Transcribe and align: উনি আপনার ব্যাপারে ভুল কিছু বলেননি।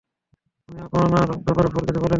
উনি 0.69 0.79
আপনার 0.87 1.05
ব্যাপারে 1.45 1.67
ভুল 1.67 1.83
কিছু 1.85 1.99
বলেননি। 1.99 2.09